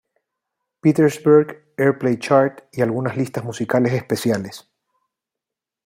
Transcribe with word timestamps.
Petersburg 0.81 1.61
Airplay 1.77 2.17
Chart 2.19 2.67
y 2.71 2.81
algunas 2.81 3.15
listas 3.15 3.43
musicales 3.43 3.93
especiales. 3.93 4.67